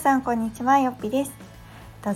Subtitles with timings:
[0.00, 1.32] 皆さんこんにちはよっぴです。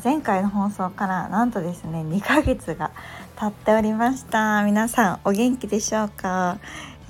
[0.03, 2.91] 前回の放送からなんとですね2ヶ月が
[3.37, 4.65] 経っておりました。
[4.65, 6.59] 皆さんお元気でしょうか？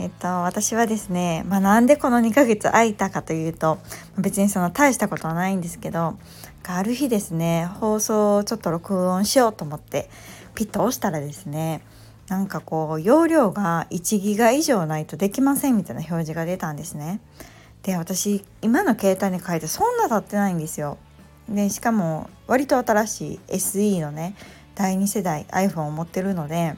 [0.00, 3.79] えっと私はですねまあ、なんでこの2ヶ月空いたかというと
[4.18, 6.18] 別にその大したことはないんですけど
[6.66, 10.11] ある日ですね放送をちょっと録音しようと思って
[10.56, 11.82] ピッと押したらですね
[12.27, 17.21] なんかこう容量が1ギガ以上ないとできませんみたいな表示が出たんですね。
[17.84, 20.98] で私今の携帯に変えてそんな経ってないんですよ。
[21.48, 24.34] でしかも割と新しい SE のね
[24.74, 26.74] 第2世代 iPhone を持ってるので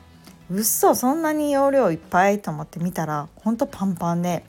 [0.50, 4.44] うっそそんなに容量いっぱいと思って見たらほんとパンパンで。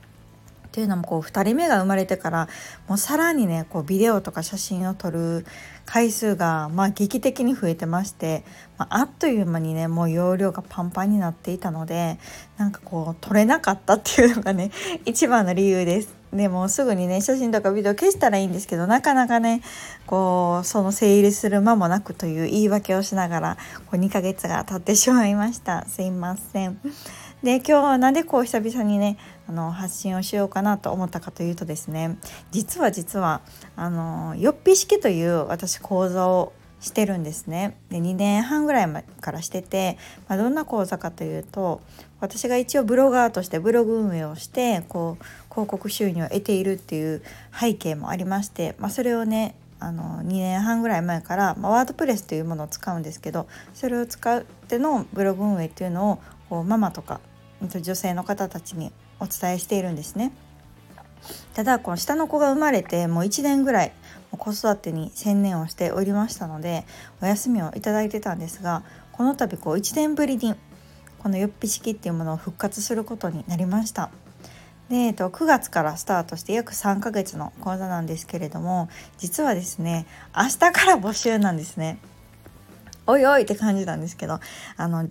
[0.67, 2.47] っていうのもこう2人目が生まれてから
[2.87, 5.43] もうさらにねこうビデオとか写真を撮る
[5.85, 8.43] 回数がまあ劇的に増えてまして、
[8.77, 12.19] まあ、あっという間にねもう容量がパンパンになっていたので
[12.57, 14.69] なんかこう撮れなかったっていうのがね
[15.05, 16.16] 一番の理由です。
[16.33, 19.61] でもすぐにね写真とかビデオ消したらいいんですけどなかなかね
[20.05, 23.57] こうその整理する間もなくという言い訳をしながら
[23.89, 26.79] こう2ヶ月が経ってしまいましたすいません。
[27.43, 29.17] で今日はなんでこう久々にね
[29.47, 32.17] あの発信をしようかなと思ったかというとですね
[32.51, 33.41] 実は実は
[33.75, 41.81] あのよっぴ式という私講座をしてるんですねで2年半ぐらい前からしてて、まあ、どんな講座かというと
[42.19, 45.25] 私が一応ブロガーとしてブログ運営をしてこう
[45.57, 57.19] 広告収入を得ているっていう背景もありまして、まあ、それをねあの2年半ぐらい前から、まあ、ワードプレスというものを使うんですけどそれを使ってのブログ運営っていうのをこうママとか
[57.61, 60.31] 女性の方たちにお伝えしているんですね。
[61.55, 63.91] ただこの下の子が生まれてもう1年ぐらい
[64.31, 66.85] 子育てに専念をしておりましたので
[67.21, 70.53] お休みをいただいてたんですがこの度こう1年ぶりに
[71.17, 74.11] このよっぴ式っていうものを復活することになりました。
[74.89, 80.05] で、えっと、9月からスタートして約3ヶ月の講座なんですけれども実はですね
[80.35, 81.99] 明日から募集なんですね。
[83.09, 84.39] おいおいって感じなんですけど
[84.75, 85.07] あの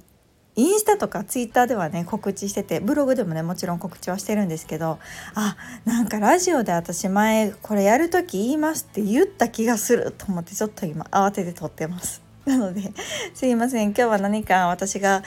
[0.55, 4.99] インスタとかツイッターではね告知しててブログでもねもちろん告知はしてるんですけど
[5.35, 12.23] あなんかラジオで私前これやる時言いますって言った気がすると思ってちょっと今慌てて撮ってます。
[12.47, 12.93] なので
[13.35, 15.23] すいません今日は何か私が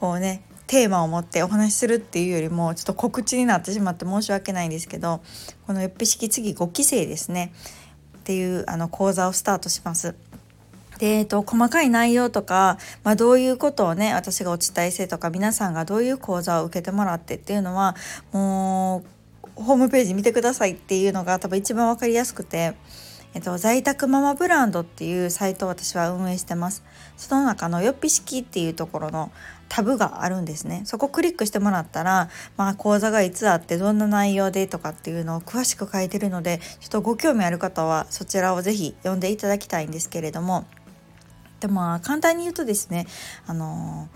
[0.00, 5.22] こうねテーマを持ってお話しするっていうよりもちょっと告知になってしまって申し訳ないんですけど
[5.66, 7.52] この「よっぴ式次5期生」ですね
[8.18, 10.14] っていうあの講座をスタートします。
[10.98, 17.96] で、えっと、細かい内容とか、まあ、どういうことをね私がお伝えしてとか皆さんがどういう講座を受けてもらってっていうのは
[18.32, 19.02] も
[19.58, 22.74] うホームページ見てくださいっていうのが多分一番分かりやすくて。
[23.34, 26.84] えっと、在宅ママブランドっていうサイトを私は運営してます。
[27.16, 29.32] その中のよっぴ式っていうところの
[29.68, 30.82] タブがあるんですね。
[30.84, 40.64] そこクリックしてもらったら、まあ、講座がいつあってどんな内容でとかっていうのを詳しく書いてるので、ちょっとご興味ある方はそちらをぜひ読んでいただきたいんですけれども、
[41.58, 43.06] でも簡単に言うとですね
[43.46, 44.08] あの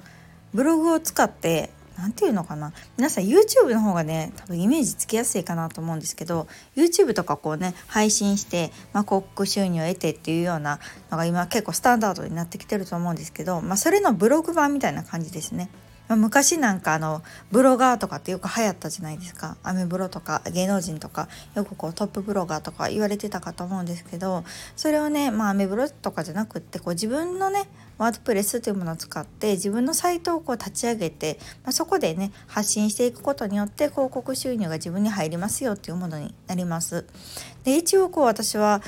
[0.53, 2.73] ブログを使って何て言うのかな？
[2.97, 10.79] 皆さん YouTube の方がね多分イメージつきやすいかなと思うんですけど YouTube とかこうね配信して、まあ、広告収入を得てっていうような
[11.11, 15.69] のが今結構スタンダードになってきてると思うんですけど、まあ、それのブログ版みたいな感じですね。
[16.09, 19.57] ま、昔なんかあのブロガーとかってよく流行ったじゃないですか。
[19.63, 24.45] アメブロとか芸能人とかよくこうトップブロガーとか言われてたかと思うんですけど
[24.77, 37.05] それをねまあアメブロとかじゃなくってこう自分のねワードプレスというものを使って自分のサイトをこう立ち上げて、まあ、そこでね発信していくことによって広告収入が自分に入りますよっていうものになります。
[37.65, 38.83] で一応こう私は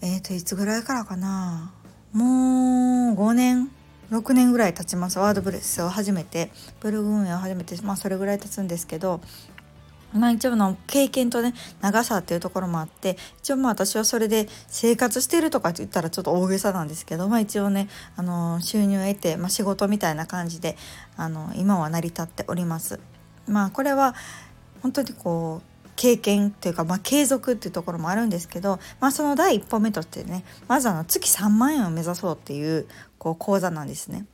[0.00, 1.72] えっ、ー、といつぐらいからかな。
[2.12, 3.81] もう5年。
[4.12, 6.50] 6年ぐらい経ちますワードプレスを始めて
[6.80, 9.22] ブログ運営を始めてまあそれぐらい経つんですけど
[10.12, 20.76] まあ一応の経験とね長さっていうところもあって一応まあ私はそれで生活してるとかって言ったらちょっと大げさなんですけどまあ一応ねあの収入を得て、まあ、仕事みたいな感じで
[21.16, 23.00] あの今は成り立っております。
[23.48, 24.14] まあこれは
[24.82, 32.86] 本当にこう経験っていうか、まあ、継続っていうところもあるんですけど、まあ、その第一歩目としてねまずあの月3万円を目指そうっていう
[33.18, 34.26] こう講座なんですね。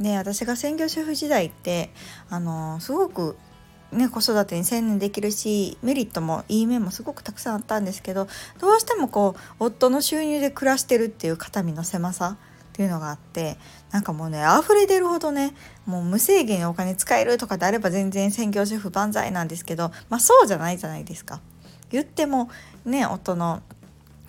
[0.00, 1.90] で私が専業主婦時代って
[2.30, 3.36] あのすごく
[3.92, 8.28] ね、子育てに専念できるしメリットもいい面もすごくたくさんあったんですけど
[8.60, 12.36] どうしてもこう夫の収入で暮らしてるっていう肩身の狭さ
[12.70, 13.56] っていうのがあって
[13.90, 15.54] なんかもうね溢れ出るほどね
[15.86, 21.40] もう無制限にお金使えるとかであれば全然専業主婦万歳なんですけどまあそうじゃないじゃないですか。
[21.90, 22.48] 言っても
[22.84, 23.62] ね夫の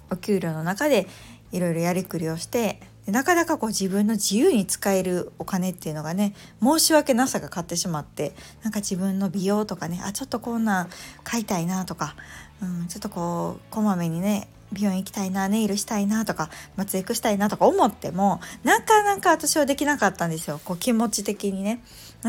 [0.09, 1.07] お給料の中で
[1.51, 8.33] いろいろやりくりをしてなかなかこう自分の自由に使えるお金っていうのがね申し訳なさが買ってしまって
[8.63, 10.89] なんか自分の美容とかねあちょっとこんなん
[11.23, 12.15] 買いたいなとか、
[12.61, 21.81] うん、ちょっとこうこまめにね美容院行きたいなネイルしたいなとか松江区したいなとか思ってもなかなか私はできなかったんですよこう気持ち的にね。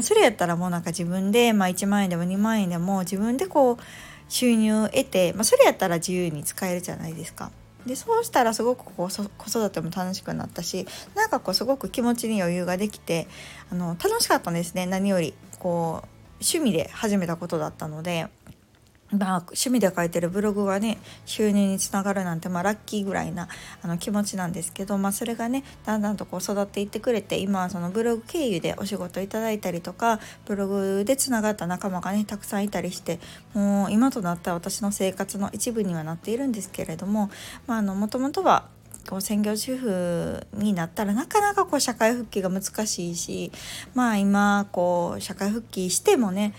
[0.02, 3.76] それやったらもうなんか自分で、まあ、1万円でも2万円でも自分でこう
[4.30, 7.50] 収入を得て、まあ、それやったら自由に使えるじゃないですか。
[7.86, 13.26] でそうしたらすごくこう子育ても楽しくなったしなんかこうすごく気持ちに余裕ができて
[13.70, 16.06] あの楽しかったんですね何よりこう
[16.40, 18.28] 趣味で始めたことだったので
[19.12, 23.48] まあ、趣味で書いてるブログがね収入につながるなんて、まあ、ラッキーぐらいな
[23.82, 33.20] あの気持ちなんですけど、まあ、それがねだんだんとこう育っていってくれて今はそのブログ経由でお仕事いただいたりとかブログでつながった仲間がねたくさんいたりして
[33.52, 37.30] もう今となった私の生活の一部にはなっているんですけれども
[37.66, 38.68] もともとは
[39.20, 43.52] 専業主婦になったらなかなかこう社会復帰が難しいし
[43.94, 46.54] まあ今こう社会復帰してもね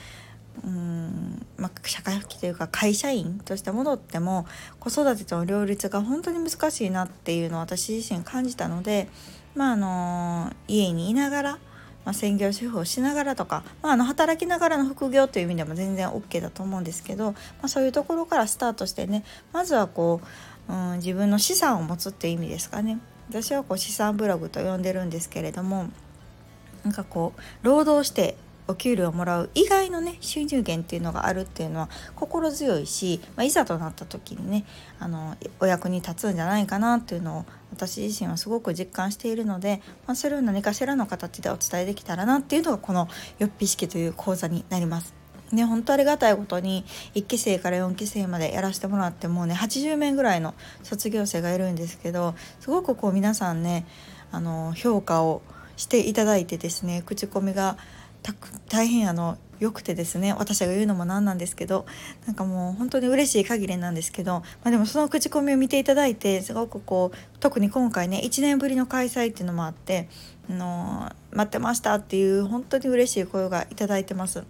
[0.63, 4.45] うんまあ、社会復帰というか会社員として戻っても
[4.79, 9.07] 子育てとの両立が本当に難しいなっていうのを私自身感じたので、
[9.55, 11.51] まあ、あの家にいながら、
[12.05, 20.21] まあ、専業主婦をしながらとか、まあ、あの働きながらの副業という意味でも全然 OK だと思うんですけど、まあ、そういうところからスタートしてねまずはこ
[20.69, 23.00] う、うん、自分の資産を持つっていう意味ですかね。
[23.29, 25.88] 私はこう資産ブログと呼んでるんですけれども
[26.83, 28.35] なんかこう労働して
[28.68, 34.65] お給料をもらう以外のね収入源っていうのがあるっていうのは心強いし、まあ、いざとなった時にね
[35.00, 43.07] あのお役に立つんじゃないかなっていうのを私自身はすごく実感しているので、まあ、それを何かしらの形でお伝えできたらなっていうのがこの
[43.39, 45.13] 「よっぴ式」という講座になります。
[45.51, 46.83] ね、本当ありがたいことに
[47.13, 53.86] 1期生から4期生までやらせてもらってもうね80名ぐらいの卒業生がいるんですけどすごくこう皆さんね
[54.31, 55.44] あの評価を
[55.75, 57.77] していただいてですね口コミが
[58.70, 61.86] 大変あの良くてですね私が言うのもなんなんですけど
[62.25, 70.10] なんかもう本当に嬉しい限りなんですけど、まあ、でもその口コミを見ていただいてすごくこう特に今回ね1年ぶりの開催っていうのもあって
[70.50, 74.44] あの待ってましたっていう本当に嬉しい声がいいてます。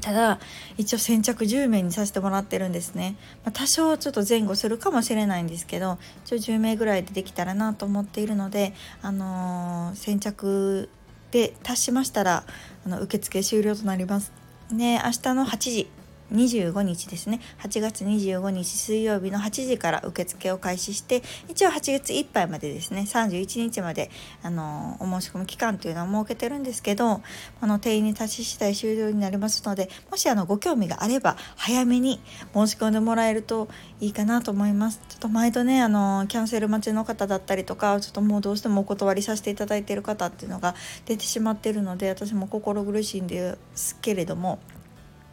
[0.00, 0.38] ただ
[0.76, 10.90] 一応先着10名にさせてもらってるんですね、まあ、多少ちょっと前後するかもしれないんですけど一応10名ぐらいでできたらなと思っているので、あのー、先着
[11.34, 12.44] で達しましたら
[12.86, 14.32] あの受付終了となります。
[14.70, 15.88] ね明日の8時
[16.32, 17.40] 25日ですね。
[17.60, 23.02] 8月25日水曜日の8時から受付を開始して一応8月いっぱいまでですね。
[23.06, 24.10] 31日まで
[24.42, 27.22] あのお申し込み期間というのを設けてるんですけど
[27.60, 32.20] あの定員に達し次第終了になりますのでもしあのご興味があれば早めに
[32.54, 33.68] 申し込んでもらえると
[34.00, 35.00] いいかなと思います。
[35.08, 40.74] ちょっと毎度ねあのキャンセル待ちの方だったりとかちょっともうどうしてもお断りさせていただいている方っていうのが
[41.06, 44.58] 出てしまってるので私も心苦しいんですけれども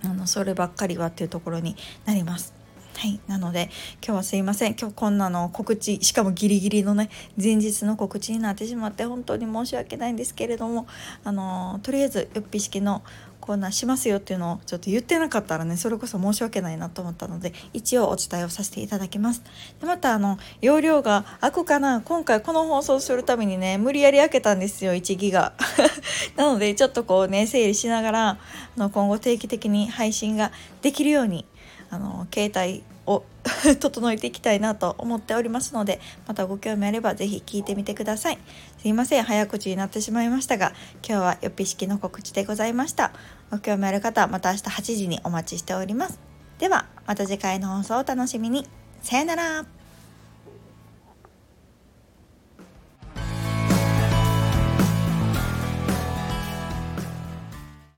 [0.03, 1.75] あのそればっかりはっていうところに
[2.05, 2.53] なります。
[2.97, 3.69] はい、なので
[4.05, 4.75] 今日はすいません。
[4.75, 7.09] 今日こんなの告知しかもギリギリのね
[7.41, 10.87] 前日の告知になってしまって本当に申し訳ないんですけれども
[11.23, 13.01] あのとりあえずよっぴ式の
[13.41, 19.41] コーナーしますよっていうのをちょっと言ってなかったらねそれこそ申し訳ないなと思ったので一応お伝えをさせていただきます。
[19.79, 22.01] でまたあの容量が空くかな。
[22.01, 25.53] 今回この放送するためにね無理やり開けたんですよ1ギガ。
[26.37, 28.37] なのでちょっとこうね整理しながらあ
[28.77, 30.51] の今後定期的に配信が
[30.81, 31.45] できるように
[31.89, 33.23] あの携帯を
[33.79, 38.37] 整えていきたいなと思っておりますのでまたご興味あれば是非聞いてみてください。
[38.79, 39.23] すいません。
[39.23, 40.73] 早口になってしまいましたが
[41.07, 43.11] 今日はよっぴ式の告知でございました。
[43.49, 46.19] ご興味ある方はまた明日8時にお待ちしております。
[46.59, 48.67] ではまた次回の放送をお楽しみに。
[49.01, 49.80] さよなら。